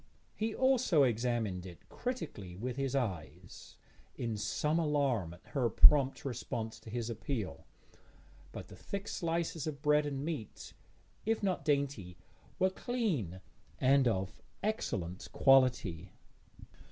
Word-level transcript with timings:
He 0.35 0.55
also 0.55 1.03
examined 1.03 1.63
it 1.67 1.87
critically 1.87 2.55
with 2.55 2.75
his 2.75 2.95
eyes, 2.95 3.77
in 4.15 4.35
some 4.35 4.79
alarm 4.79 5.31
at 5.35 5.45
her 5.51 5.69
prompt 5.69 6.25
response 6.25 6.79
to 6.79 6.89
his 6.89 7.07
appeal, 7.11 7.67
but 8.51 8.69
the 8.69 8.75
thick 8.75 9.07
slices 9.07 9.67
of 9.67 9.83
bread 9.83 10.07
and 10.07 10.25
meat, 10.25 10.73
if 11.23 11.43
not 11.43 11.63
dainty, 11.63 12.17
were 12.57 12.71
clean, 12.71 13.41
and 13.79 14.07
of 14.07 14.41
excellent 14.63 15.29
quality. 15.33 16.13